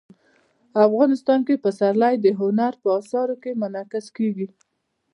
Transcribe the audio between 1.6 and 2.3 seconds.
پسرلی د